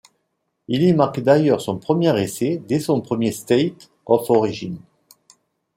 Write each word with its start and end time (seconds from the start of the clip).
Il 0.67 0.81
y 0.81 0.93
marque 0.93 1.19
d'ailleurs 1.19 1.61
son 1.61 1.77
premier 1.77 2.19
essai 2.19 2.57
dès 2.67 2.79
son 2.79 3.01
premier 3.01 3.31
State 3.31 3.91
of 4.07 4.27
Origin. 4.31 4.79